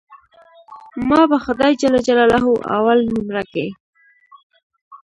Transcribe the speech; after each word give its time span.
ما 1.09 1.21
به 1.29 1.37
خداى 1.45 1.73
جل 1.81 1.95
جلاله 2.07 2.41
اول 2.77 2.99
نؤمره 3.13 3.43
کي. 3.51 3.65